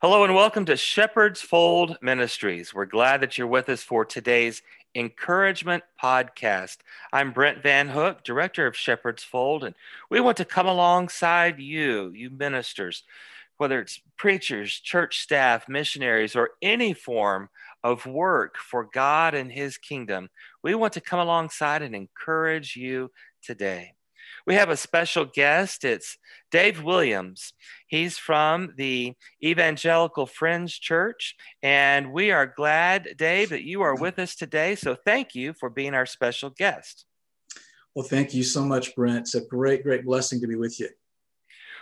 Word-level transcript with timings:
Hello 0.00 0.22
and 0.22 0.32
welcome 0.32 0.64
to 0.66 0.76
Shepherd's 0.76 1.40
Fold 1.40 1.98
Ministries. 2.00 2.72
We're 2.72 2.86
glad 2.86 3.20
that 3.20 3.36
you're 3.36 3.48
with 3.48 3.68
us 3.68 3.82
for 3.82 4.04
today's 4.04 4.62
Encouragement 4.94 5.82
Podcast. 6.00 6.76
I'm 7.12 7.32
Brent 7.32 7.64
Van 7.64 7.88
Hook, 7.88 8.22
Director 8.22 8.68
of 8.68 8.76
Shepherd's 8.76 9.24
Fold, 9.24 9.64
and 9.64 9.74
we 10.08 10.20
want 10.20 10.36
to 10.36 10.44
come 10.44 10.68
alongside 10.68 11.58
you, 11.58 12.12
you 12.14 12.30
ministers, 12.30 13.02
whether 13.56 13.80
it's 13.80 14.00
preachers, 14.16 14.72
church 14.78 15.18
staff, 15.18 15.68
missionaries, 15.68 16.36
or 16.36 16.50
any 16.62 16.92
form 16.92 17.48
of 17.82 18.06
work 18.06 18.56
for 18.56 18.84
God 18.84 19.34
and 19.34 19.50
His 19.50 19.78
kingdom. 19.78 20.30
We 20.62 20.76
want 20.76 20.92
to 20.92 21.00
come 21.00 21.18
alongside 21.18 21.82
and 21.82 21.96
encourage 21.96 22.76
you 22.76 23.10
today. 23.42 23.94
We 24.46 24.54
have 24.54 24.70
a 24.70 24.76
special 24.76 25.24
guest. 25.24 25.84
It's 25.84 26.18
Dave 26.50 26.82
Williams. 26.82 27.52
He's 27.86 28.18
from 28.18 28.74
the 28.76 29.14
Evangelical 29.42 30.26
Friends 30.26 30.78
Church, 30.78 31.36
and 31.62 32.12
we 32.12 32.30
are 32.30 32.46
glad, 32.46 33.16
Dave, 33.16 33.50
that 33.50 33.64
you 33.64 33.82
are 33.82 33.94
with 33.94 34.18
us 34.18 34.34
today. 34.34 34.74
So 34.74 34.94
thank 34.94 35.34
you 35.34 35.52
for 35.52 35.70
being 35.70 35.94
our 35.94 36.06
special 36.06 36.50
guest. 36.50 37.04
Well, 37.94 38.06
thank 38.06 38.32
you 38.32 38.42
so 38.42 38.64
much, 38.64 38.94
Brent. 38.94 39.20
It's 39.20 39.34
a 39.34 39.40
great, 39.40 39.82
great 39.82 40.04
blessing 40.04 40.40
to 40.40 40.46
be 40.46 40.54
with 40.54 40.78
you. 40.78 40.88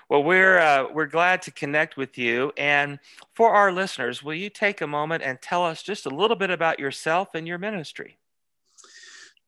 Well, 0.08 0.22
we're 0.22 0.58
uh, 0.58 0.86
we're 0.92 1.06
glad 1.06 1.42
to 1.42 1.50
connect 1.50 1.96
with 1.96 2.16
you. 2.16 2.52
And 2.56 3.00
for 3.34 3.50
our 3.50 3.72
listeners, 3.72 4.22
will 4.22 4.34
you 4.34 4.48
take 4.48 4.80
a 4.80 4.86
moment 4.86 5.24
and 5.24 5.42
tell 5.42 5.64
us 5.64 5.82
just 5.82 6.06
a 6.06 6.10
little 6.10 6.36
bit 6.36 6.50
about 6.50 6.78
yourself 6.78 7.34
and 7.34 7.46
your 7.46 7.58
ministry? 7.58 8.18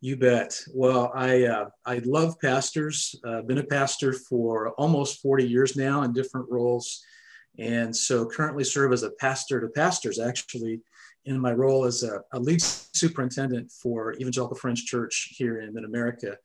You 0.01 0.17
bet. 0.17 0.57
Well, 0.73 1.11
I 1.13 1.45
uh, 1.45 1.71
I 1.85 1.99
love 2.05 2.39
pastors. 2.41 3.17
Uh, 3.25 3.43
been 3.43 3.59
a 3.59 3.65
pastor 3.65 4.13
for 4.13 4.71
almost 4.75 5.21
40 5.21 5.49
years 5.49 5.77
now 5.77 6.03
in 6.03 6.13
different 6.13 6.49
roles, 6.49 7.03
and 7.59 7.95
so 7.95 8.25
currently 8.25 8.63
serve 8.63 8.93
as 8.93 9.03
a 9.03 9.11
pastor 9.11 9.61
to 9.61 9.69
pastors. 9.69 10.21
Actually, 10.21 10.81
in 11.25 11.41
my 11.41 11.53
role 11.53 11.85
as 11.85 12.05
a, 12.05 12.21
a 12.33 12.39
lead 12.39 12.63
superintendent 12.63 13.73
for 13.73 14.15
Evangelical 14.15 14.57
Friends 14.57 14.85
Church 14.85 15.35
here 15.37 15.63
in 15.63 15.75
Mid 15.75 15.85
America, 15.85 16.37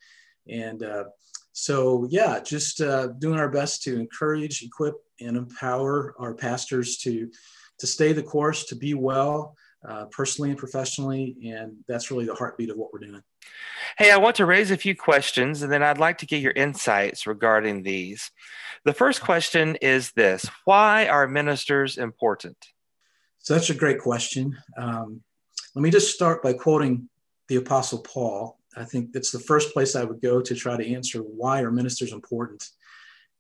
and 0.48 0.82
uh, 0.82 1.04
so 1.52 2.08
yeah, 2.10 2.40
just 2.40 2.82
uh, 2.82 3.10
doing 3.20 3.38
our 3.38 3.50
best 3.50 3.84
to 3.84 4.00
encourage, 4.00 4.64
equip, 4.64 4.96
and 5.22 5.38
empower 5.38 6.16
our 6.18 6.34
pastors 6.34 6.98
to 6.98 7.30
to 7.78 7.86
stay 7.86 8.14
the 8.14 8.24
course, 8.24 8.64
to 8.66 8.76
be 8.76 8.96
well, 8.96 9.56
uh, 9.88 10.06
personally 10.06 10.50
and 10.50 10.58
professionally, 10.58 11.36
and 11.46 11.76
that's 11.88 12.10
really 12.12 12.26
the 12.26 12.36
heartbeat 12.36 12.70
of 12.70 12.78
what 12.78 12.94
we're 12.94 13.00
doing. 13.00 13.22
Hey, 13.98 14.12
I 14.12 14.18
want 14.18 14.38
to 14.38 14.46
raise 14.46 14.72
a 14.72 14.78
few 14.78 14.96
questions 14.96 15.62
and 15.62 15.72
then 15.72 15.84
I'd 15.84 15.98
like 15.98 16.20
to 16.20 16.26
get 16.26 16.42
your 16.42 16.54
insights 16.54 17.28
regarding 17.28 17.84
these. 17.84 18.32
The 18.86 18.94
first 18.94 19.22
question 19.22 19.76
is 19.82 20.12
this 20.12 20.50
Why 20.66 21.08
are 21.08 21.28
ministers 21.28 21.98
important? 21.98 22.58
Such 23.40 23.70
a 23.70 23.76
great 23.76 24.00
question. 24.00 24.58
Um, 24.78 25.22
let 25.76 25.82
me 25.82 25.92
just 25.92 26.14
start 26.14 26.42
by 26.42 26.54
quoting 26.54 27.10
the 27.50 27.58
Apostle 27.58 28.00
Paul. 28.00 28.58
I 28.76 28.86
think 28.86 29.12
that's 29.12 29.32
the 29.32 29.40
first 29.40 29.74
place 29.74 29.96
I 29.96 30.04
would 30.04 30.22
go 30.22 30.42
to 30.42 30.56
try 30.56 30.78
to 30.78 30.94
answer 30.94 31.20
why 31.20 31.62
are 31.62 31.72
ministers 31.72 32.14
important. 32.14 32.68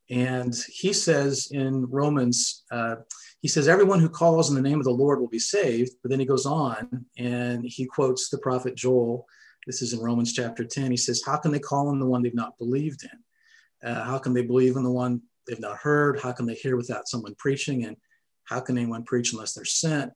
And 0.09 0.53
he 0.69 0.93
says 0.93 1.47
in 1.51 1.85
Romans, 1.85 2.63
uh, 2.71 2.95
he 3.41 3.47
says, 3.47 3.67
Everyone 3.67 3.99
who 3.99 4.09
calls 4.09 4.49
in 4.49 4.55
the 4.55 4.61
name 4.61 4.79
of 4.79 4.85
the 4.85 4.91
Lord 4.91 5.19
will 5.19 5.29
be 5.29 5.39
saved. 5.39 5.91
But 6.01 6.11
then 6.11 6.19
he 6.19 6.25
goes 6.25 6.45
on 6.45 7.05
and 7.17 7.63
he 7.65 7.85
quotes 7.85 8.29
the 8.29 8.37
prophet 8.37 8.75
Joel 8.75 9.25
this 9.65 9.81
is 9.81 9.93
in 9.93 9.99
Romans 9.99 10.33
chapter 10.33 10.63
10. 10.63 10.91
He 10.91 10.97
says, 10.97 11.21
How 11.25 11.37
can 11.37 11.51
they 11.51 11.59
call 11.59 11.89
on 11.89 11.99
the 11.99 12.05
one 12.05 12.21
they've 12.21 12.33
not 12.33 12.57
believed 12.57 13.03
in? 13.03 13.89
Uh, 13.89 14.03
how 14.03 14.17
can 14.17 14.33
they 14.33 14.43
believe 14.43 14.75
in 14.75 14.83
the 14.83 14.91
one 14.91 15.21
they've 15.47 15.59
not 15.59 15.77
heard? 15.77 16.19
How 16.19 16.31
can 16.31 16.45
they 16.45 16.53
hear 16.53 16.75
without 16.75 17.07
someone 17.07 17.35
preaching? 17.35 17.85
And 17.85 17.97
how 18.43 18.59
can 18.59 18.77
anyone 18.77 19.03
preach 19.03 19.33
unless 19.33 19.53
they're 19.53 19.65
sent? 19.65 20.11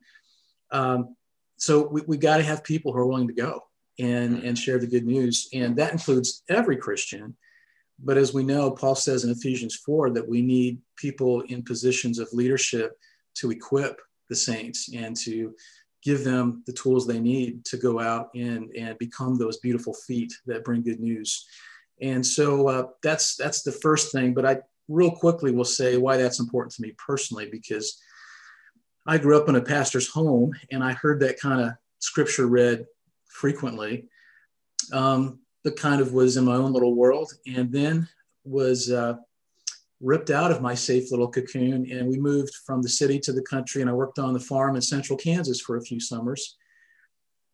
Um, 0.71 1.15
so 1.57 1.87
we, 1.87 2.01
we 2.07 2.17
got 2.17 2.37
to 2.37 2.43
have 2.43 2.63
people 2.63 2.91
who 2.91 2.99
are 2.99 3.07
willing 3.07 3.27
to 3.27 3.33
go 3.33 3.63
and, 3.99 4.43
and 4.43 4.57
share 4.57 4.79
the 4.79 4.87
good 4.87 5.05
news. 5.05 5.49
And 5.53 5.75
that 5.77 5.91
includes 5.91 6.43
every 6.49 6.77
Christian. 6.77 7.35
But 7.99 8.17
as 8.17 8.33
we 8.33 8.43
know, 8.43 8.71
Paul 8.71 8.95
says 8.95 9.23
in 9.23 9.31
Ephesians 9.31 9.75
4 9.75 10.11
that 10.11 10.27
we 10.27 10.41
need 10.41 10.79
people 10.95 11.41
in 11.41 11.63
positions 11.63 12.19
of 12.19 12.31
leadership 12.31 12.97
to 13.35 13.51
equip 13.51 13.99
the 14.29 14.35
saints 14.35 14.93
and 14.93 15.15
to 15.17 15.53
give 16.03 16.23
them 16.23 16.63
the 16.65 16.73
tools 16.73 17.07
they 17.07 17.19
need 17.19 17.65
to 17.65 17.77
go 17.77 17.99
out 17.99 18.29
and, 18.35 18.69
and 18.75 18.97
become 18.97 19.37
those 19.37 19.57
beautiful 19.57 19.93
feet 19.93 20.31
that 20.45 20.63
bring 20.63 20.83
good 20.83 20.99
news. 20.99 21.45
And 22.01 22.25
so 22.25 22.67
uh, 22.67 22.87
that's 23.01 23.35
that's 23.35 23.63
the 23.63 23.71
first 23.71 24.11
thing. 24.11 24.33
But 24.33 24.45
I 24.45 24.59
real 24.87 25.11
quickly 25.11 25.51
will 25.51 25.65
say 25.65 25.97
why 25.97 26.17
that's 26.17 26.39
important 26.39 26.73
to 26.75 26.81
me 26.81 26.93
personally 27.03 27.49
because 27.51 27.99
I 29.07 29.17
grew 29.17 29.37
up 29.37 29.49
in 29.49 29.55
a 29.55 29.61
pastor's 29.61 30.07
home 30.07 30.51
and 30.71 30.83
I 30.83 30.93
heard 30.93 31.19
that 31.21 31.39
kind 31.39 31.61
of 31.61 31.71
scripture 31.99 32.47
read 32.47 32.85
frequently. 33.25 34.05
Um, 34.93 35.39
but 35.63 35.75
kind 35.75 36.01
of 36.01 36.13
was 36.13 36.37
in 36.37 36.45
my 36.45 36.55
own 36.55 36.73
little 36.73 36.95
world, 36.95 37.33
and 37.45 37.71
then 37.71 38.07
was 38.43 38.89
uh, 38.91 39.15
ripped 39.99 40.29
out 40.29 40.51
of 40.51 40.61
my 40.61 40.75
safe 40.75 41.11
little 41.11 41.29
cocoon 41.29 41.89
and 41.91 42.07
we 42.07 42.17
moved 42.17 42.53
from 42.65 42.81
the 42.81 42.89
city 42.89 43.19
to 43.19 43.33
the 43.33 43.41
country 43.41 43.81
and 43.81 43.89
I 43.89 43.93
worked 43.93 44.19
on 44.19 44.33
the 44.33 44.39
farm 44.39 44.75
in 44.75 44.81
central 44.81 45.17
Kansas 45.17 45.59
for 45.59 45.77
a 45.77 45.81
few 45.81 45.99
summers. 45.99 46.55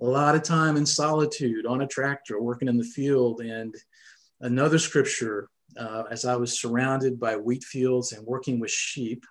A 0.02 0.06
lot 0.06 0.36
of 0.36 0.44
time 0.44 0.76
in 0.76 0.86
solitude 0.86 1.66
on 1.66 1.82
a 1.82 1.88
tractor 1.88 2.42
working 2.42 2.68
in 2.68 2.78
the 2.78 2.84
field 2.84 3.40
and 3.40 3.74
another 4.42 4.78
scripture 4.78 5.50
uh, 5.78 6.04
as 6.12 6.26
I 6.26 6.36
was 6.36 6.60
surrounded 6.60 7.20
by 7.20 7.38
wheat 7.38 7.64
fields 7.64 8.12
and 8.12 8.26
working 8.26 8.60
with 8.60 8.72
sheep. 8.72 9.26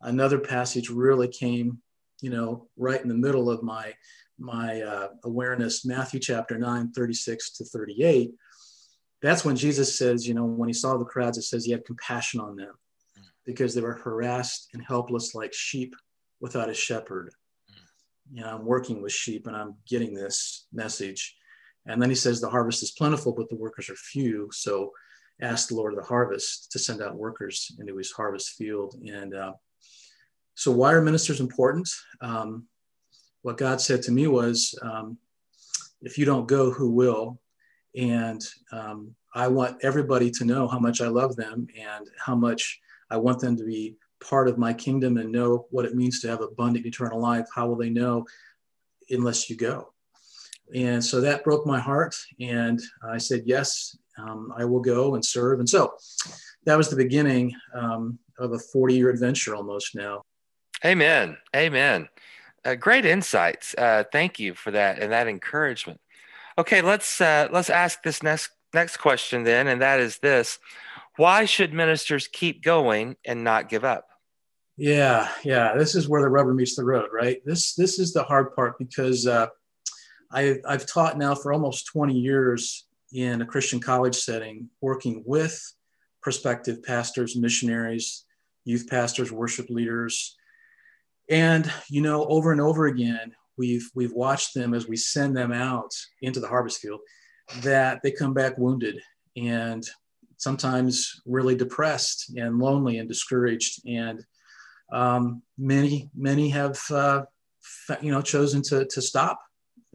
Another 0.00 0.38
passage 0.38 0.88
really 0.90 1.26
came, 1.26 1.82
you 2.20 2.30
know, 2.30 2.68
right 2.76 3.00
in 3.00 3.08
the 3.08 3.14
middle 3.14 3.50
of 3.50 3.62
my 3.62 3.94
my 4.40 4.82
uh, 4.82 5.08
awareness, 5.24 5.84
Matthew 5.84 6.20
chapter 6.20 6.56
9, 6.58 6.92
36 6.92 7.50
to 7.56 7.64
38 7.64 8.30
that's 9.20 9.44
when 9.44 9.56
Jesus 9.56 9.98
says, 9.98 10.26
you 10.26 10.34
know, 10.34 10.44
when 10.44 10.68
he 10.68 10.72
saw 10.72 10.96
the 10.96 11.04
crowds, 11.04 11.38
it 11.38 11.42
says 11.42 11.64
he 11.64 11.72
had 11.72 11.84
compassion 11.84 12.40
on 12.40 12.56
them 12.56 12.74
because 13.44 13.74
they 13.74 13.80
were 13.80 13.94
harassed 13.94 14.68
and 14.72 14.82
helpless 14.82 15.34
like 15.34 15.52
sheep 15.52 15.94
without 16.40 16.70
a 16.70 16.74
shepherd. 16.74 17.32
You 18.32 18.42
know, 18.42 18.54
I'm 18.54 18.64
working 18.64 19.02
with 19.02 19.12
sheep 19.12 19.46
and 19.46 19.56
I'm 19.56 19.74
getting 19.88 20.14
this 20.14 20.66
message. 20.72 21.34
And 21.86 22.00
then 22.00 22.10
he 22.10 22.14
says, 22.14 22.40
the 22.40 22.50
harvest 22.50 22.82
is 22.82 22.92
plentiful, 22.92 23.32
but 23.32 23.48
the 23.48 23.56
workers 23.56 23.88
are 23.88 23.96
few. 23.96 24.50
So 24.52 24.92
ask 25.40 25.68
the 25.68 25.74
Lord 25.74 25.94
of 25.94 25.98
the 25.98 26.06
harvest 26.06 26.70
to 26.72 26.78
send 26.78 27.02
out 27.02 27.16
workers 27.16 27.72
into 27.80 27.96
his 27.96 28.12
harvest 28.12 28.50
field. 28.50 28.94
And 29.04 29.34
uh, 29.34 29.54
so, 30.58 30.72
why 30.72 30.92
are 30.92 31.00
ministers 31.00 31.38
important? 31.38 31.88
Um, 32.20 32.64
what 33.42 33.58
God 33.58 33.80
said 33.80 34.02
to 34.02 34.10
me 34.10 34.26
was, 34.26 34.76
um, 34.82 35.16
if 36.02 36.18
you 36.18 36.24
don't 36.24 36.48
go, 36.48 36.72
who 36.72 36.90
will? 36.90 37.38
And 37.96 38.44
um, 38.72 39.14
I 39.32 39.46
want 39.46 39.84
everybody 39.84 40.32
to 40.32 40.44
know 40.44 40.66
how 40.66 40.80
much 40.80 41.00
I 41.00 41.06
love 41.06 41.36
them 41.36 41.68
and 41.80 42.10
how 42.18 42.34
much 42.34 42.80
I 43.08 43.18
want 43.18 43.38
them 43.38 43.56
to 43.56 43.64
be 43.64 43.94
part 44.20 44.48
of 44.48 44.58
my 44.58 44.72
kingdom 44.72 45.16
and 45.16 45.30
know 45.30 45.68
what 45.70 45.84
it 45.84 45.94
means 45.94 46.20
to 46.22 46.28
have 46.28 46.40
abundant 46.40 46.86
eternal 46.86 47.20
life. 47.20 47.46
How 47.54 47.68
will 47.68 47.76
they 47.76 47.90
know 47.90 48.26
unless 49.10 49.48
you 49.48 49.56
go? 49.56 49.92
And 50.74 51.04
so 51.04 51.20
that 51.20 51.44
broke 51.44 51.66
my 51.66 51.78
heart. 51.78 52.16
And 52.40 52.80
I 53.08 53.18
said, 53.18 53.42
yes, 53.46 53.96
um, 54.18 54.52
I 54.56 54.64
will 54.64 54.80
go 54.80 55.14
and 55.14 55.24
serve. 55.24 55.60
And 55.60 55.68
so 55.68 55.94
that 56.64 56.76
was 56.76 56.90
the 56.90 56.96
beginning 56.96 57.54
um, 57.76 58.18
of 58.40 58.54
a 58.54 58.58
40 58.58 58.96
year 58.96 59.10
adventure 59.10 59.54
almost 59.54 59.94
now. 59.94 60.24
Amen. 60.84 61.36
Amen. 61.54 62.08
Uh, 62.64 62.74
great 62.74 63.04
insights. 63.04 63.74
Uh, 63.76 64.04
thank 64.12 64.38
you 64.38 64.54
for 64.54 64.70
that 64.70 64.98
and 64.98 65.12
that 65.12 65.28
encouragement. 65.28 66.00
Okay, 66.56 66.82
let's 66.82 67.20
uh, 67.20 67.48
let's 67.52 67.70
ask 67.70 68.02
this 68.02 68.22
next 68.22 68.50
next 68.74 68.98
question 68.98 69.44
then, 69.44 69.68
and 69.68 69.80
that 69.80 70.00
is 70.00 70.18
this: 70.18 70.58
Why 71.16 71.44
should 71.44 71.72
ministers 71.72 72.28
keep 72.28 72.62
going 72.62 73.16
and 73.24 73.44
not 73.44 73.68
give 73.68 73.84
up? 73.84 74.08
Yeah, 74.76 75.28
yeah, 75.44 75.74
this 75.76 75.94
is 75.94 76.08
where 76.08 76.22
the 76.22 76.28
rubber 76.28 76.54
meets 76.54 76.76
the 76.76 76.84
road, 76.84 77.10
right? 77.12 77.44
This 77.44 77.74
this 77.74 77.98
is 77.98 78.12
the 78.12 78.22
hard 78.22 78.54
part 78.54 78.78
because 78.78 79.26
uh, 79.26 79.48
I, 80.30 80.58
I've 80.66 80.86
taught 80.86 81.18
now 81.18 81.34
for 81.34 81.52
almost 81.52 81.86
20 81.86 82.14
years 82.14 82.86
in 83.12 83.40
a 83.42 83.46
Christian 83.46 83.80
college 83.80 84.14
setting, 84.14 84.68
working 84.80 85.22
with 85.26 85.60
prospective 86.22 86.82
pastors, 86.82 87.36
missionaries, 87.36 88.24
youth 88.64 88.86
pastors, 88.88 89.32
worship 89.32 89.70
leaders. 89.70 90.36
And, 91.30 91.70
you 91.88 92.00
know, 92.00 92.24
over 92.26 92.52
and 92.52 92.60
over 92.60 92.86
again, 92.86 93.34
we've 93.56 93.90
we've 93.94 94.12
watched 94.12 94.54
them 94.54 94.72
as 94.72 94.88
we 94.88 94.96
send 94.96 95.36
them 95.36 95.52
out 95.52 95.92
into 96.22 96.40
the 96.40 96.48
harvest 96.48 96.80
field 96.80 97.00
that 97.60 98.00
they 98.02 98.10
come 98.10 98.32
back 98.32 98.56
wounded 98.56 99.00
and 99.36 99.84
sometimes 100.36 101.20
really 101.26 101.54
depressed 101.54 102.32
and 102.36 102.58
lonely 102.58 102.98
and 102.98 103.08
discouraged. 103.08 103.86
And 103.86 104.24
um, 104.92 105.42
many 105.58 106.10
many 106.16 106.48
have 106.50 106.80
uh, 106.90 107.22
you 108.00 108.10
know 108.10 108.22
chosen 108.22 108.62
to, 108.62 108.86
to 108.86 109.02
stop 109.02 109.38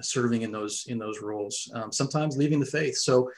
serving 0.02 0.42
in 0.42 0.52
those 0.52 0.86
in 0.88 0.98
those 0.98 1.22
roles 1.22 1.72
um, 1.76 1.92
sometimes 1.92 2.38
leaving 2.38 2.60
the 2.60 2.66
faith. 2.66 2.98
So 2.98 3.32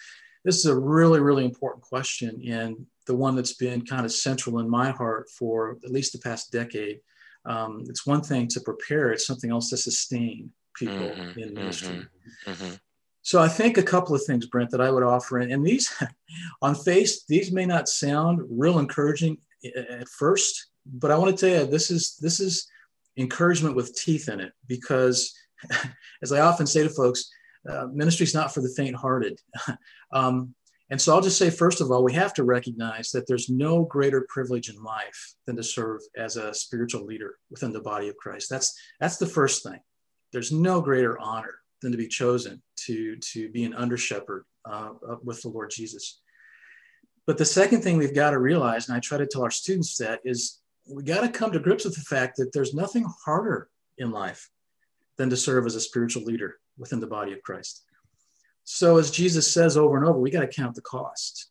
this 0.43 0.57
is 0.57 0.65
a 0.65 0.77
really 0.77 1.21
really 1.21 1.45
important 1.45 1.83
question 1.83 2.41
and 2.47 2.75
the 3.07 3.15
one 3.15 3.35
that's 3.35 3.53
been 3.53 3.85
kind 3.85 4.05
of 4.05 4.11
central 4.11 4.59
in 4.59 4.69
my 4.69 4.89
heart 4.89 5.29
for 5.29 5.77
at 5.83 5.91
least 5.91 6.11
the 6.11 6.19
past 6.19 6.51
decade 6.51 6.99
Um, 7.45 7.83
it's 7.87 8.05
one 8.05 8.21
thing 8.21 8.47
to 8.49 8.61
prepare; 8.61 9.11
it's 9.11 9.27
something 9.27 9.51
else 9.51 9.69
to 9.69 9.77
sustain 9.77 10.51
people 10.75 10.95
mm-hmm, 10.95 11.39
in 11.39 11.53
ministry. 11.53 12.05
Mm-hmm, 12.47 12.51
mm-hmm. 12.51 12.75
So 13.21 13.41
I 13.41 13.47
think 13.47 13.77
a 13.77 13.83
couple 13.83 14.13
of 14.13 14.23
things, 14.23 14.45
Brent, 14.45 14.69
that 14.69 14.81
I 14.81 14.91
would 14.91 15.03
offer, 15.03 15.39
and 15.39 15.65
these 15.65 15.91
on 16.61 16.75
face, 16.75 17.25
these 17.25 17.51
may 17.51 17.65
not 17.65 17.89
sound 17.89 18.41
real 18.49 18.79
encouraging 18.79 19.37
at 19.75 20.07
first, 20.09 20.67
but 20.85 21.11
I 21.11 21.17
want 21.17 21.35
to 21.35 21.45
tell 21.49 21.61
you 21.61 21.65
this 21.69 21.89
is 21.89 22.17
this 22.21 22.39
is 22.39 22.67
encouragement 23.17 23.75
with 23.75 23.95
teeth 23.95 24.29
in 24.29 24.39
it 24.39 24.53
because, 24.67 25.33
as 26.21 26.31
I 26.31 26.41
often 26.41 26.67
say 26.67 26.83
to 26.83 26.89
folks, 26.89 27.29
uh, 27.69 27.87
ministry 27.91 28.25
is 28.25 28.33
not 28.33 28.53
for 28.53 28.61
the 28.61 28.73
faint-hearted. 28.75 29.39
um, 30.11 30.53
and 30.89 31.01
so 31.01 31.13
I'll 31.13 31.21
just 31.21 31.37
say, 31.37 31.49
first 31.49 31.81
of 31.81 31.91
all, 31.91 32.03
we 32.03 32.13
have 32.13 32.33
to 32.35 32.43
recognize 32.43 33.11
that 33.11 33.25
there's 33.27 33.49
no 33.49 33.85
greater 33.85 34.25
privilege 34.29 34.69
in 34.69 34.81
life 34.83 35.33
than 35.47 35.55
to 35.55 35.63
serve 35.63 36.01
as 36.15 36.37
a 36.37 36.53
spiritual 36.53 37.05
leader 37.05 37.35
within 37.49 37.73
the 37.73 37.81
body 37.81 38.07
of 38.07 38.17
Christ. 38.17 38.49
That's 38.49 38.77
that's 38.99 39.17
the 39.17 39.25
first 39.25 39.63
thing. 39.63 39.79
There's 40.31 40.51
no 40.51 40.81
greater 40.81 41.19
honor 41.19 41.55
than 41.81 41.91
to 41.91 41.97
be 41.97 42.07
chosen 42.07 42.61
to, 42.75 43.15
to 43.17 43.49
be 43.49 43.63
an 43.63 43.73
under 43.73 43.97
shepherd 43.97 44.45
uh, 44.65 44.91
with 45.23 45.41
the 45.41 45.49
Lord 45.49 45.71
Jesus. 45.71 46.21
But 47.25 47.37
the 47.37 47.45
second 47.45 47.81
thing 47.81 47.97
we've 47.97 48.13
got 48.13 48.31
to 48.31 48.39
realize, 48.39 48.87
and 48.87 48.95
I 48.95 48.99
try 48.99 49.17
to 49.17 49.25
tell 49.25 49.43
our 49.43 49.51
students 49.51 49.97
that, 49.97 50.19
is 50.23 50.61
we 50.87 51.03
got 51.03 51.21
to 51.21 51.29
come 51.29 51.51
to 51.51 51.59
grips 51.59 51.85
with 51.85 51.95
the 51.95 52.01
fact 52.01 52.37
that 52.37 52.53
there's 52.53 52.73
nothing 52.73 53.05
harder 53.25 53.69
in 53.97 54.11
life 54.11 54.49
than 55.17 55.29
to 55.29 55.37
serve 55.37 55.65
as 55.65 55.75
a 55.75 55.81
spiritual 55.81 56.23
leader 56.23 56.57
within 56.77 56.99
the 56.99 57.07
body 57.07 57.33
of 57.33 57.41
Christ. 57.41 57.83
So, 58.65 58.97
as 58.97 59.11
Jesus 59.11 59.51
says 59.51 59.77
over 59.77 59.95
and 59.95 60.05
over, 60.05 60.19
we 60.19 60.31
got 60.31 60.41
to 60.41 60.47
count 60.47 60.75
the 60.75 60.81
cost. 60.81 61.49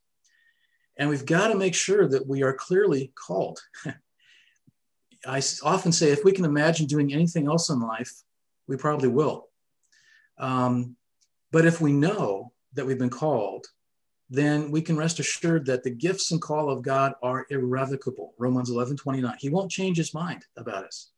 And 0.97 1.09
we've 1.09 1.25
got 1.25 1.49
to 1.49 1.57
make 1.57 1.75
sure 1.75 2.09
that 2.09 2.27
we 2.27 2.43
are 2.43 2.53
clearly 2.53 3.13
called. 3.15 3.61
I 5.27 5.43
often 5.63 5.93
say 5.93 6.11
if 6.11 6.25
we 6.25 6.33
can 6.33 6.45
imagine 6.45 6.87
doing 6.87 7.13
anything 7.13 7.47
else 7.47 7.71
in 7.71 7.81
life, 7.81 8.13
we 8.67 8.77
probably 8.77 9.09
will. 9.09 9.49
Um, 10.39 10.97
but 11.51 11.65
if 11.65 11.81
we 11.81 11.93
know 11.93 12.53
that 12.75 12.85
we've 12.85 12.99
been 12.99 13.11
called, 13.11 13.67
then 14.29 14.71
we 14.71 14.83
can 14.83 14.97
rest 14.97 15.21
assured 15.21 15.67
that 15.67 15.85
the 15.85 15.91
gifts 15.91 16.33
and 16.33 16.43
call 16.43 16.69
of 16.69 16.83
God 16.83 17.15
are 17.23 17.47
irrevocable. 17.51 18.35
Romans 18.39 18.71
11 18.71 18.97
29. 18.97 19.37
He 19.39 19.51
won't 19.51 19.71
change 19.71 19.97
his 19.97 20.15
mind 20.15 20.45
about 20.57 20.85
us. 20.85 21.11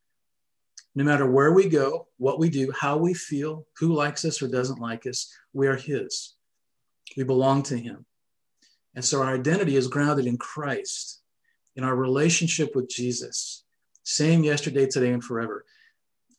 No 0.96 1.04
matter 1.04 1.30
where 1.30 1.52
we 1.52 1.68
go, 1.68 2.08
what 2.16 2.38
we 2.38 2.48
do, 2.48 2.72
how 2.72 2.96
we 2.96 3.12
feel, 3.12 3.66
who 3.78 3.92
likes 3.92 4.24
us 4.24 4.40
or 4.40 4.48
doesn't 4.48 4.80
like 4.80 5.06
us, 5.06 5.30
we 5.52 5.66
are 5.66 5.76
his. 5.76 6.34
We 7.18 7.22
belong 7.22 7.62
to 7.64 7.76
him. 7.76 8.06
And 8.94 9.04
so 9.04 9.20
our 9.22 9.34
identity 9.34 9.76
is 9.76 9.88
grounded 9.88 10.26
in 10.26 10.38
Christ, 10.38 11.20
in 11.76 11.84
our 11.84 11.94
relationship 11.94 12.74
with 12.74 12.88
Jesus, 12.88 13.62
same 14.04 14.42
yesterday, 14.42 14.86
today, 14.86 15.12
and 15.12 15.22
forever. 15.22 15.66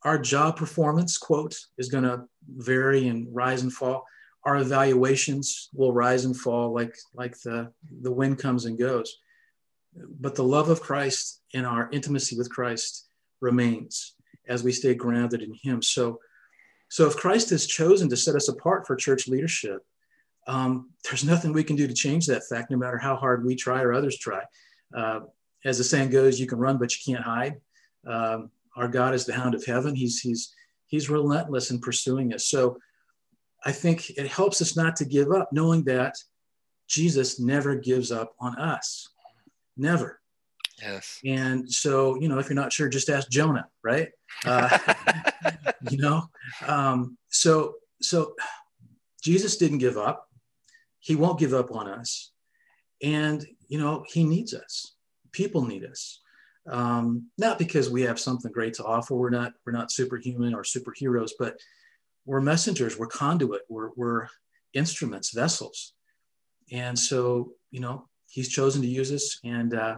Our 0.03 0.17
job 0.17 0.57
performance 0.57 1.19
quote 1.19 1.55
is 1.77 1.89
going 1.89 2.05
to 2.05 2.23
vary 2.49 3.09
and 3.09 3.27
rise 3.31 3.61
and 3.61 3.71
fall. 3.71 4.05
Our 4.43 4.57
evaluations 4.57 5.69
will 5.71 5.93
rise 5.93 6.25
and 6.25 6.35
fall 6.35 6.73
like 6.73 6.95
like 7.13 7.39
the 7.41 7.71
the 8.01 8.11
wind 8.11 8.39
comes 8.39 8.65
and 8.65 8.79
goes. 8.79 9.17
But 9.93 10.35
the 10.35 10.43
love 10.43 10.69
of 10.69 10.81
christ 10.81 11.41
and 11.53 11.65
our 11.65 11.89
intimacy 11.91 12.37
with 12.37 12.49
christ 12.49 13.07
remains 13.41 14.15
as 14.49 14.63
we 14.63 14.71
stay 14.71 14.93
grounded 14.93 15.41
in 15.41 15.53
him 15.53 15.81
so 15.81 16.19
so 16.89 17.05
if 17.07 17.15
christ 17.15 17.49
has 17.49 17.67
chosen 17.67 18.09
to 18.09 18.17
set 18.17 18.35
us 18.35 18.49
apart 18.49 18.85
for 18.85 18.95
church 18.95 19.27
leadership 19.27 19.85
um, 20.47 20.91
there's 21.03 21.25
nothing 21.25 21.51
we 21.51 21.63
can 21.63 21.75
do 21.75 21.87
to 21.87 21.93
change 21.93 22.25
that 22.25 22.47
fact 22.49 22.71
no 22.71 22.77
matter 22.77 22.97
how 22.97 23.15
hard 23.15 23.45
we 23.45 23.55
try 23.55 23.81
or 23.81 23.93
others 23.93 24.17
try 24.17 24.41
uh, 24.95 25.19
as 25.65 25.77
the 25.77 25.83
saying 25.83 26.09
goes 26.09 26.39
you 26.39 26.47
can 26.47 26.59
run 26.59 26.77
but 26.77 26.91
you 26.95 27.13
can't 27.13 27.25
hide 27.25 27.55
um, 28.07 28.49
our 28.77 28.87
God 28.87 29.13
is 29.13 29.25
the 29.25 29.33
hound 29.33 29.55
of 29.55 29.65
heaven. 29.65 29.95
He's 29.95 30.19
he's 30.19 30.53
he's 30.85 31.09
relentless 31.09 31.71
in 31.71 31.79
pursuing 31.79 32.33
us. 32.33 32.45
So 32.47 32.77
I 33.65 33.71
think 33.71 34.11
it 34.11 34.27
helps 34.27 34.61
us 34.61 34.77
not 34.77 34.95
to 34.97 35.05
give 35.05 35.31
up, 35.31 35.49
knowing 35.51 35.83
that 35.85 36.15
Jesus 36.87 37.39
never 37.39 37.75
gives 37.75 38.11
up 38.11 38.33
on 38.39 38.57
us. 38.57 39.09
Never. 39.75 40.21
Yes. 40.81 41.19
And 41.25 41.71
so, 41.71 42.19
you 42.19 42.29
know, 42.29 42.39
if 42.39 42.49
you're 42.49 42.55
not 42.55 42.71
sure, 42.71 42.87
just 42.87 43.09
ask 43.09 43.29
Jonah, 43.29 43.67
right? 43.83 44.09
Uh, 44.45 44.77
you 45.89 45.97
know, 45.97 46.23
um, 46.67 47.17
so 47.29 47.75
so 48.01 48.33
Jesus 49.23 49.57
didn't 49.57 49.79
give 49.79 49.97
up. 49.97 50.29
He 50.99 51.15
won't 51.15 51.39
give 51.39 51.53
up 51.53 51.71
on 51.71 51.87
us, 51.87 52.31
and 53.01 53.45
you 53.67 53.79
know, 53.79 54.05
he 54.07 54.23
needs 54.23 54.53
us. 54.53 54.93
People 55.31 55.65
need 55.65 55.83
us 55.83 56.19
um, 56.69 57.27
not 57.37 57.57
because 57.57 57.89
we 57.89 58.01
have 58.03 58.19
something 58.19 58.51
great 58.51 58.73
to 58.75 58.83
offer. 58.83 59.15
We're 59.15 59.29
not 59.29 59.53
we're 59.65 59.73
not 59.73 59.91
superhuman 59.91 60.53
or 60.53 60.63
superheroes, 60.63 61.31
but 61.39 61.57
we're 62.25 62.41
messengers. 62.41 62.97
We're 62.97 63.07
conduit. 63.07 63.61
We're 63.69 63.91
we're 63.95 64.27
instruments, 64.73 65.31
vessels, 65.31 65.93
and 66.71 66.97
so 66.97 67.53
you 67.71 67.79
know 67.79 68.07
He's 68.29 68.49
chosen 68.49 68.81
to 68.81 68.87
use 68.87 69.11
us, 69.11 69.39
and 69.43 69.73
uh, 69.73 69.97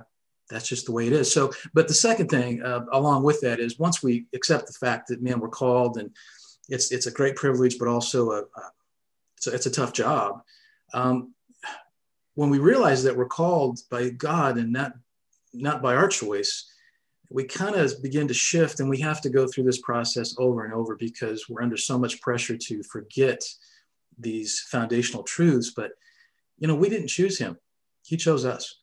that's 0.50 0.68
just 0.68 0.86
the 0.86 0.92
way 0.92 1.07
it 1.07 1.13
is. 1.13 1.31
So, 1.31 1.51
but 1.74 1.88
the 1.88 1.94
second 1.94 2.30
thing 2.30 2.62
uh, 2.63 2.86
along 2.92 3.24
with 3.24 3.42
that 3.42 3.60
is 3.60 3.80
once 3.80 4.01
we 4.01 4.25
accept 4.34 4.68
the 4.68 4.74
fact 4.74 5.07
that 5.07 5.22
man 5.22 5.40
we're 5.40 5.50
called, 5.50 5.98
and 5.98 6.10
it's 6.69 6.92
it's 6.92 7.07
a 7.07 7.12
great 7.12 7.36
privilege, 7.36 7.78
but 7.78 7.88
also 7.88 8.31
a, 8.31 8.42
a 8.42 8.72
it's, 9.38 9.48
a 9.48 9.54
it's 9.54 9.66
a 9.66 9.72
tough 9.72 9.94
job. 9.94 10.42
Um, 10.94 11.34
when 12.36 12.50
we 12.50 12.60
realize 12.60 13.04
that 13.04 13.16
we're 13.16 13.25
called 13.28 13.80
by 13.92 14.10
God 14.10 14.57
and 14.57 14.72
not 14.72 14.94
not 15.54 15.81
by 15.81 15.96
our 15.96 16.07
choice, 16.07 16.69
we 17.30 17.44
kind 17.44 17.75
of 17.75 18.02
begin 18.02 18.28
to 18.28 18.34
shift 18.34 18.80
and 18.80 18.90
we 18.90 19.00
have 19.00 19.22
to 19.22 19.30
go 19.30 19.48
through 19.48 19.63
this 19.63 19.81
process 19.81 20.36
over 20.38 20.66
and 20.66 20.74
over 20.74 20.95
because 20.95 21.48
we're 21.48 21.62
under 21.62 21.78
so 21.78 21.98
much 21.98 22.22
pressure 22.22 22.57
to 22.57 22.81
forget 22.84 23.42
these 24.18 24.62
foundational 24.72 25.24
truths. 25.24 25.72
But, 25.75 25.92
you 26.57 26.68
know, 26.68 26.75
we 26.75 26.90
didn't 26.90 27.07
choose 27.07 27.38
him, 27.38 27.57
he 28.04 28.18
chose 28.18 28.45
us. 28.45 28.81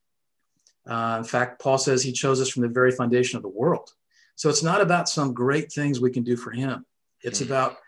Uh, 0.87 1.17
in 1.19 1.25
fact, 1.25 1.61
Paul 1.61 1.79
says 1.79 2.03
he 2.03 2.13
chose 2.13 2.41
us 2.41 2.49
from 2.49 2.63
the 2.63 2.69
very 2.69 2.93
foundation 2.93 3.37
of 3.37 3.43
the 3.43 3.49
world. 3.49 3.91
So 4.37 4.49
it's 4.49 4.63
not 4.63 4.81
about 4.81 5.09
some 5.09 5.35
great 5.35 5.73
things 5.73 6.01
we 6.01 6.11
can 6.11 6.23
do 6.23 6.37
for 6.37 6.51
him. 6.51 6.85
It's 7.23 7.41
mm-hmm. 7.41 7.53
about 7.53 7.79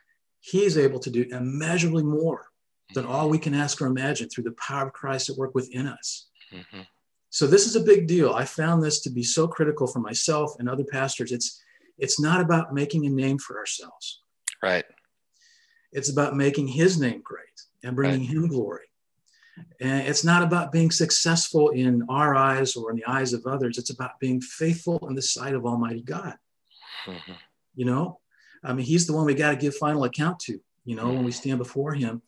he's 0.40 0.78
able 0.78 0.98
to 1.00 1.10
do 1.10 1.26
immeasurably 1.30 2.02
more 2.02 2.46
than 2.94 3.04
all 3.04 3.28
we 3.28 3.38
can 3.38 3.54
ask 3.54 3.80
or 3.82 3.86
imagine 3.86 4.28
through 4.28 4.44
the 4.44 4.52
power 4.52 4.86
of 4.86 4.92
Christ 4.92 5.28
at 5.28 5.36
work 5.36 5.54
within 5.54 5.86
us. 5.86 6.28
Mm-hmm. 6.52 6.80
So 7.30 7.46
this 7.46 7.66
is 7.66 7.76
a 7.76 7.80
big 7.80 8.06
deal. 8.06 8.32
I 8.32 8.44
found 8.46 8.82
this 8.82 9.00
to 9.00 9.10
be 9.10 9.22
so 9.22 9.46
critical 9.46 9.86
for 9.86 9.98
myself 9.98 10.54
and 10.58 10.68
other 10.68 10.84
pastors. 10.84 11.32
It's 11.32 11.62
it's 11.98 12.20
not 12.20 12.40
about 12.40 12.72
making 12.72 13.06
a 13.06 13.10
name 13.10 13.38
for 13.38 13.58
ourselves. 13.58 14.22
Right. 14.62 14.84
It's 15.92 16.10
about 16.10 16.36
making 16.36 16.68
his 16.68 16.98
name 16.98 17.20
great 17.22 17.44
and 17.82 17.96
bringing 17.96 18.20
right. 18.20 18.30
him 18.30 18.48
glory. 18.48 18.87
And 19.80 20.06
it's 20.06 20.24
not 20.24 20.42
about 20.42 20.72
being 20.72 20.90
successful 20.90 21.70
in 21.70 22.04
our 22.08 22.34
eyes 22.34 22.76
or 22.76 22.90
in 22.90 22.96
the 22.96 23.06
eyes 23.06 23.32
of 23.32 23.46
others. 23.46 23.78
It's 23.78 23.90
about 23.90 24.18
being 24.20 24.40
faithful 24.40 24.98
in 25.08 25.14
the 25.14 25.22
sight 25.22 25.54
of 25.54 25.66
Almighty 25.66 26.02
God. 26.02 26.34
Mm-hmm. 27.06 27.32
You 27.74 27.84
know, 27.84 28.20
I 28.64 28.72
mean, 28.72 28.86
He's 28.86 29.06
the 29.06 29.12
one 29.12 29.24
we 29.24 29.34
got 29.34 29.50
to 29.50 29.56
give 29.56 29.76
final 29.76 30.04
account 30.04 30.40
to. 30.40 30.60
You 30.84 30.96
know, 30.96 31.04
mm-hmm. 31.04 31.16
when 31.16 31.24
we 31.24 31.32
stand 31.32 31.58
before 31.58 31.94
Him, 31.94 32.22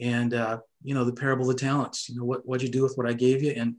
and 0.00 0.34
uh, 0.34 0.58
you 0.82 0.94
know, 0.94 1.04
the 1.04 1.12
parable 1.12 1.48
of 1.48 1.56
the 1.56 1.60
talents. 1.60 2.08
You 2.08 2.16
know, 2.16 2.24
what 2.24 2.46
what'd 2.46 2.66
you 2.66 2.72
do 2.72 2.82
with 2.82 2.96
what 2.96 3.08
I 3.08 3.12
gave 3.12 3.42
you? 3.42 3.52
And 3.52 3.76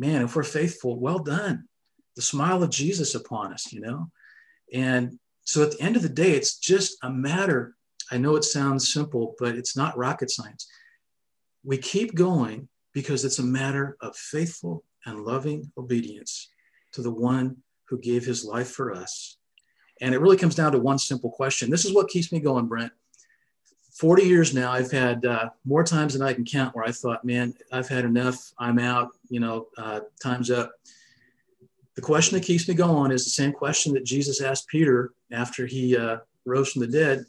man, 0.00 0.22
if 0.22 0.34
we're 0.34 0.42
faithful, 0.42 0.98
well 0.98 1.18
done. 1.18 1.68
The 2.16 2.22
smile 2.22 2.62
of 2.62 2.70
Jesus 2.70 3.14
upon 3.14 3.52
us, 3.52 3.72
you 3.72 3.80
know? 3.80 4.10
And 4.72 5.18
so 5.44 5.62
at 5.62 5.72
the 5.72 5.80
end 5.80 5.94
of 5.94 6.02
the 6.02 6.08
day, 6.08 6.32
it's 6.32 6.58
just 6.58 6.96
a 7.02 7.10
matter. 7.10 7.76
I 8.10 8.16
know 8.16 8.34
it 8.36 8.44
sounds 8.44 8.92
simple, 8.92 9.36
but 9.38 9.54
it's 9.54 9.76
not 9.76 9.96
rocket 9.96 10.30
science. 10.30 10.66
We 11.62 11.78
keep 11.78 12.14
going 12.14 12.68
because 12.92 13.24
it's 13.24 13.38
a 13.38 13.44
matter 13.44 13.96
of 14.00 14.16
faithful 14.16 14.84
and 15.06 15.24
loving 15.24 15.70
obedience 15.76 16.48
to 16.92 17.02
the 17.02 17.10
one 17.10 17.58
who 17.88 17.98
gave 17.98 18.24
his 18.24 18.44
life 18.44 18.70
for 18.70 18.92
us. 18.92 19.36
And 20.00 20.14
it 20.14 20.20
really 20.20 20.36
comes 20.36 20.54
down 20.54 20.72
to 20.72 20.78
one 20.78 20.98
simple 20.98 21.30
question. 21.30 21.70
This 21.70 21.84
is 21.84 21.94
what 21.94 22.08
keeps 22.08 22.32
me 22.32 22.40
going, 22.40 22.66
Brent. 22.66 22.92
40 23.92 24.22
years 24.22 24.54
now, 24.54 24.72
I've 24.72 24.90
had 24.90 25.26
uh, 25.26 25.50
more 25.66 25.84
times 25.84 26.14
than 26.14 26.22
I 26.22 26.32
can 26.32 26.44
count 26.44 26.74
where 26.74 26.86
I 26.86 26.92
thought, 26.92 27.24
man, 27.24 27.52
I've 27.70 27.88
had 27.88 28.04
enough. 28.04 28.52
I'm 28.58 28.78
out, 28.78 29.10
you 29.28 29.40
know, 29.40 29.66
uh, 29.76 30.00
time's 30.22 30.50
up. 30.50 30.72
The 31.96 32.02
question 32.02 32.38
that 32.38 32.46
keeps 32.46 32.66
me 32.66 32.74
going 32.74 33.10
is 33.10 33.24
the 33.24 33.30
same 33.30 33.52
question 33.52 33.92
that 33.94 34.06
Jesus 34.06 34.40
asked 34.40 34.68
Peter 34.68 35.12
after 35.32 35.66
he 35.66 35.96
uh, 35.96 36.18
rose 36.46 36.72
from 36.72 36.80
the 36.80 36.88
dead. 36.88 37.26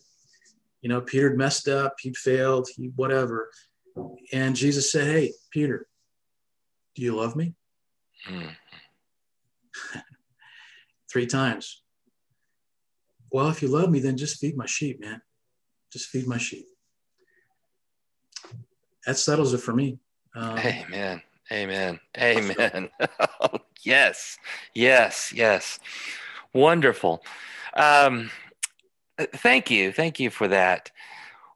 You 0.82 0.90
know, 0.90 1.02
Peter 1.02 1.30
had 1.30 1.38
messed 1.38 1.68
up, 1.68 1.96
he'd 2.00 2.16
failed, 2.16 2.70
he 2.74 2.92
whatever. 2.96 3.50
And 4.33 4.55
Jesus 4.55 4.91
said, 4.91 5.07
Hey, 5.07 5.33
Peter, 5.51 5.88
do 6.95 7.01
you 7.01 7.15
love 7.15 7.36
me? 7.36 7.55
Mm. 8.29 8.55
Three 11.12 11.27
times. 11.27 11.83
Well, 13.31 13.50
if 13.50 13.62
you 13.62 13.67
love 13.67 13.89
me, 13.89 14.00
then 14.00 14.17
just 14.17 14.39
feed 14.39 14.57
my 14.57 14.65
sheep, 14.65 15.00
man 15.00 15.21
just 15.91 16.10
feed 16.10 16.27
my 16.27 16.38
sheep. 16.38 16.65
That 19.05 19.17
settles 19.17 19.53
it 19.53 19.60
for 19.60 19.74
me. 19.74 20.00
Um, 20.36 20.57
Amen. 20.60 21.21
Amen. 21.51 22.00
Amen. 22.17 22.89
yes. 23.83 24.38
Yes. 24.74 25.33
Yes. 25.36 25.79
Wonderful. 26.53 27.24
Um, 27.74 28.31
thank 29.19 29.69
you. 29.69 29.91
Thank 29.91 30.19
you 30.19 30.29
for 30.29 30.48
that. 30.48 30.91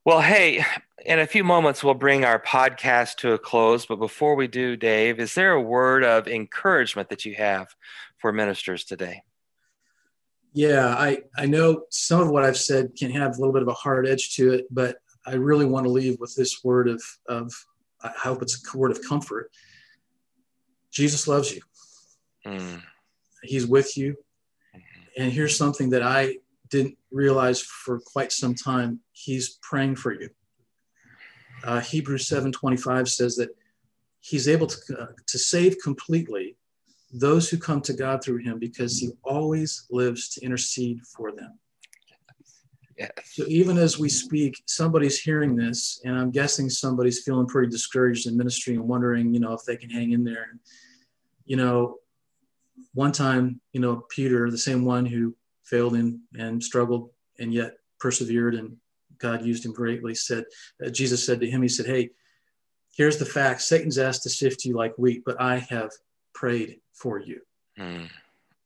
Well, 0.03 0.21
hey, 0.21 0.65
in 1.03 1.19
a 1.19 1.27
few 1.27 1.43
moments, 1.43 1.83
we'll 1.83 1.93
bring 1.93 2.23
our 2.23 2.39
podcast 2.39 3.17
to 3.17 3.33
a 3.33 3.39
close. 3.39 3.85
But 3.85 3.97
before 3.97 4.35
we 4.35 4.47
do, 4.47 4.75
Dave, 4.75 5.19
is 5.19 5.33
there 5.33 5.51
a 5.51 5.61
word 5.61 6.03
of 6.03 6.27
encouragement 6.27 7.09
that 7.09 7.25
you 7.25 7.35
have 7.35 7.67
for 8.17 8.31
ministers 8.31 8.85
today? 8.85 9.23
Yeah, 10.53 10.87
I, 10.87 11.23
I 11.37 11.47
know 11.47 11.83
some 11.89 12.21
of 12.21 12.29
what 12.29 12.45
I've 12.45 12.57
said 12.57 12.95
can 12.97 13.11
have 13.11 13.35
a 13.35 13.39
little 13.39 13.53
bit 13.53 13.61
of 13.61 13.67
a 13.67 13.73
hard 13.73 14.07
edge 14.07 14.35
to 14.35 14.53
it, 14.53 14.67
but 14.71 14.97
I 15.25 15.33
really 15.33 15.65
want 15.65 15.85
to 15.85 15.91
leave 15.91 16.17
with 16.19 16.33
this 16.35 16.63
word 16.63 16.87
of, 16.87 17.03
of 17.27 17.51
I 18.01 18.11
hope 18.17 18.41
it's 18.41 18.63
a 18.73 18.77
word 18.77 18.91
of 18.91 19.01
comfort. 19.03 19.51
Jesus 20.91 21.27
loves 21.27 21.53
you. 21.53 21.61
Mm. 22.47 22.81
He's 23.43 23.67
with 23.67 23.97
you. 23.97 24.15
Mm-hmm. 24.73 25.23
And 25.23 25.31
here's 25.31 25.57
something 25.57 25.89
that 25.89 26.03
I 26.03 26.37
didn't 26.69 26.97
realize 27.11 27.61
for 27.61 27.99
quite 27.99 28.31
some 28.31 28.55
time. 28.55 29.01
He's 29.11 29.59
praying 29.61 29.97
for 29.97 30.13
you. 30.13 30.29
Uh, 31.65 31.79
Hebrews 31.79 32.27
7:25 32.27 33.09
says 33.09 33.35
that 33.37 33.49
he's 34.19 34.47
able 34.47 34.67
to, 34.67 34.99
uh, 34.99 35.07
to 35.27 35.37
save 35.37 35.77
completely 35.83 36.57
those 37.11 37.49
who 37.49 37.57
come 37.57 37.81
to 37.81 37.93
God 37.93 38.23
through 38.23 38.37
him 38.37 38.59
because 38.59 38.99
he 38.99 39.11
always 39.23 39.85
lives 39.89 40.29
to 40.29 40.41
intercede 40.41 41.01
for 41.15 41.31
them. 41.31 41.57
Yes. 42.97 43.11
So 43.25 43.43
even 43.47 43.77
as 43.77 43.99
we 43.99 44.09
speak, 44.09 44.61
somebody's 44.67 45.19
hearing 45.19 45.55
this, 45.55 46.01
and 46.05 46.17
I'm 46.17 46.31
guessing 46.31 46.69
somebody's 46.69 47.23
feeling 47.23 47.47
pretty 47.47 47.69
discouraged 47.69 48.27
in 48.27 48.37
ministry 48.37 48.75
and 48.75 48.87
wondering, 48.87 49.33
you 49.33 49.39
know, 49.39 49.53
if 49.53 49.65
they 49.65 49.75
can 49.75 49.89
hang 49.89 50.11
in 50.11 50.23
there. 50.23 50.47
And, 50.49 50.59
you 51.45 51.57
know, 51.57 51.97
one 52.93 53.11
time, 53.11 53.59
you 53.73 53.81
know, 53.81 54.05
Peter, 54.09 54.49
the 54.49 54.57
same 54.57 54.85
one 54.85 55.05
who 55.05 55.35
failed 55.63 55.95
and, 55.95 56.19
and 56.37 56.63
struggled 56.63 57.09
and 57.37 57.53
yet 57.53 57.77
persevered 57.99 58.55
and 58.55 58.77
God 59.19 59.45
used 59.45 59.65
him 59.65 59.73
greatly, 59.73 60.15
said, 60.15 60.45
uh, 60.85 60.89
Jesus 60.89 61.25
said 61.25 61.39
to 61.39 61.49
him, 61.49 61.61
He 61.61 61.69
said, 61.69 61.85
Hey, 61.85 62.11
here's 62.95 63.17
the 63.17 63.25
fact 63.25 63.61
Satan's 63.61 63.97
asked 63.97 64.23
to 64.23 64.29
sift 64.29 64.65
you 64.65 64.75
like 64.75 64.97
wheat, 64.97 65.23
but 65.25 65.39
I 65.39 65.57
have 65.57 65.91
prayed 66.33 66.79
for 66.93 67.19
you 67.19 67.41
mm. 67.77 68.09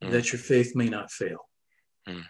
Mm. 0.01 0.11
that 0.11 0.31
your 0.31 0.39
faith 0.39 0.75
may 0.75 0.87
not 0.87 1.11
fail. 1.11 1.47
Mm. 2.07 2.23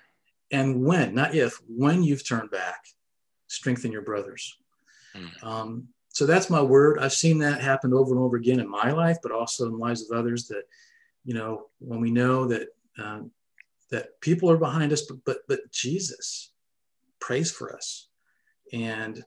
And 0.51 0.83
when, 0.83 1.13
not 1.13 1.35
if, 1.35 1.59
when 1.67 2.03
you've 2.03 2.27
turned 2.27 2.51
back, 2.51 2.85
strengthen 3.47 3.91
your 3.91 4.01
brothers. 4.01 4.57
Mm. 5.15 5.43
Um, 5.43 5.87
so 6.09 6.25
that's 6.25 6.49
my 6.49 6.61
word. 6.61 6.99
I've 6.99 7.13
seen 7.13 7.39
that 7.39 7.61
happen 7.61 7.93
over 7.93 8.11
and 8.11 8.23
over 8.23 8.35
again 8.35 8.59
in 8.59 8.69
my 8.69 8.91
life, 8.91 9.17
but 9.21 9.31
also 9.31 9.65
in 9.65 9.73
the 9.73 9.77
lives 9.77 10.09
of 10.09 10.17
others. 10.17 10.47
That 10.47 10.63
you 11.23 11.33
know, 11.33 11.67
when 11.79 12.01
we 12.01 12.11
know 12.11 12.45
that 12.47 12.67
um, 12.97 13.31
that 13.91 14.19
people 14.19 14.49
are 14.49 14.57
behind 14.57 14.91
us, 14.91 15.03
but 15.03 15.23
but 15.23 15.37
but 15.47 15.71
Jesus 15.71 16.51
prays 17.19 17.51
for 17.51 17.75
us 17.75 18.08
and 18.73 19.23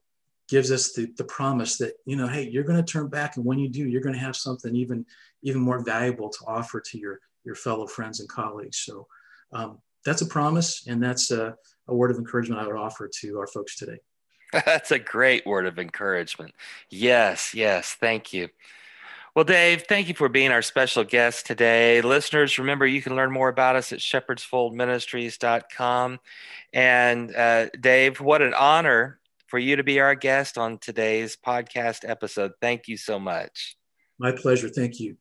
gives 0.48 0.70
us 0.70 0.92
the, 0.92 1.10
the 1.16 1.24
promise 1.24 1.78
that 1.78 1.94
you 2.04 2.16
know, 2.16 2.28
hey, 2.28 2.48
you're 2.48 2.64
going 2.64 2.82
to 2.82 2.92
turn 2.92 3.08
back, 3.08 3.36
and 3.36 3.44
when 3.44 3.58
you 3.58 3.68
do, 3.68 3.88
you're 3.88 4.02
going 4.02 4.14
to 4.14 4.20
have 4.20 4.36
something 4.36 4.74
even 4.76 5.06
even 5.42 5.60
more 5.60 5.84
valuable 5.84 6.28
to 6.28 6.44
offer 6.46 6.80
to 6.80 6.98
your 6.98 7.20
your 7.44 7.54
fellow 7.54 7.86
friends 7.86 8.20
and 8.20 8.28
colleagues. 8.28 8.78
So 8.78 9.06
um, 9.52 9.78
that's 10.04 10.22
a 10.22 10.26
promise, 10.26 10.86
and 10.86 11.02
that's 11.02 11.30
a, 11.30 11.56
a 11.88 11.94
word 11.94 12.10
of 12.10 12.18
encouragement 12.18 12.60
I 12.60 12.66
would 12.66 12.76
offer 12.76 13.08
to 13.20 13.38
our 13.38 13.46
folks 13.46 13.76
today. 13.76 13.98
That's 14.66 14.90
a 14.90 14.98
great 14.98 15.46
word 15.46 15.64
of 15.64 15.78
encouragement. 15.78 16.52
Yes, 16.90 17.54
yes, 17.54 17.96
thank 17.98 18.34
you. 18.34 18.50
Well, 19.34 19.46
Dave, 19.46 19.84
thank 19.84 20.08
you 20.08 20.14
for 20.14 20.28
being 20.28 20.50
our 20.50 20.60
special 20.60 21.04
guest 21.04 21.46
today. 21.46 22.02
Listeners, 22.02 22.58
remember 22.58 22.86
you 22.86 23.00
can 23.00 23.16
learn 23.16 23.32
more 23.32 23.48
about 23.48 23.76
us 23.76 23.94
at 23.94 24.00
shepherdsfoldministries.com. 24.00 26.20
And 26.74 27.34
uh, 27.34 27.70
Dave, 27.80 28.20
what 28.20 28.42
an 28.42 28.52
honor 28.52 29.20
for 29.52 29.58
you 29.58 29.76
to 29.76 29.84
be 29.84 30.00
our 30.00 30.14
guest 30.14 30.56
on 30.56 30.78
today's 30.78 31.36
podcast 31.36 32.08
episode. 32.08 32.52
Thank 32.62 32.88
you 32.88 32.96
so 32.96 33.20
much. 33.20 33.76
My 34.18 34.32
pleasure. 34.32 34.70
Thank 34.70 34.98
you. 34.98 35.18